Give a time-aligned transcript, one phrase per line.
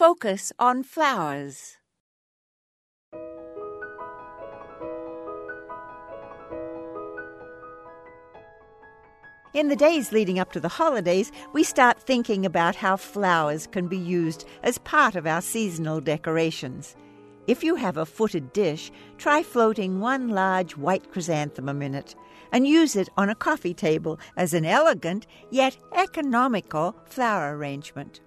[0.00, 1.76] Focus on flowers.
[9.52, 13.88] In the days leading up to the holidays, we start thinking about how flowers can
[13.88, 16.96] be used as part of our seasonal decorations.
[17.46, 22.14] If you have a footed dish, try floating one large white chrysanthemum in it
[22.52, 28.22] and use it on a coffee table as an elegant yet economical flower arrangement.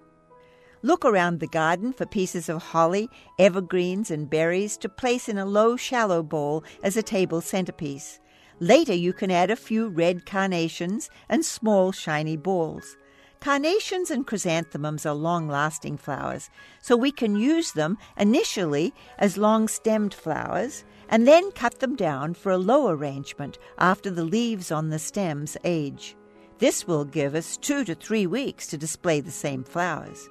[0.84, 3.08] Look around the garden for pieces of holly,
[3.38, 8.20] evergreens, and berries to place in a low, shallow bowl as a table centerpiece.
[8.60, 12.98] Later, you can add a few red carnations and small, shiny balls.
[13.40, 16.50] Carnations and chrysanthemums are long lasting flowers,
[16.82, 22.34] so we can use them initially as long stemmed flowers and then cut them down
[22.34, 26.14] for a low arrangement after the leaves on the stems age.
[26.58, 30.28] This will give us two to three weeks to display the same flowers.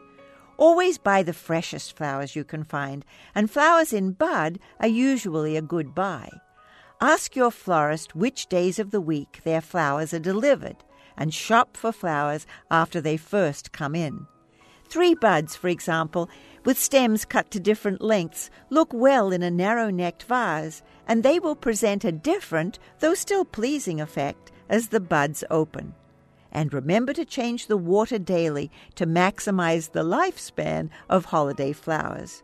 [0.58, 3.04] Always buy the freshest flowers you can find,
[3.34, 6.30] and flowers in bud are usually a good buy.
[7.02, 10.78] Ask your florist which days of the week their flowers are delivered,
[11.18, 14.28] and shop for flowers after they first come in.
[14.88, 16.30] Three buds, for example,
[16.66, 21.40] with stems cut to different lengths, look well in a narrow necked vase, and they
[21.40, 25.96] will present a different, though still pleasing effect as the buds open.
[26.54, 32.44] And remember to change the water daily to maximize the lifespan of holiday flowers.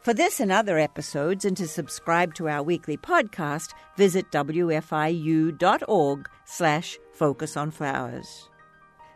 [0.00, 6.98] For this and other episodes and to subscribe to our weekly podcast, visit wfiu.org slash
[7.12, 8.48] focus on flowers.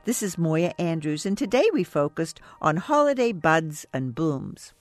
[0.05, 4.75] This is Moya Andrews, and today we focused on holiday buds and blooms.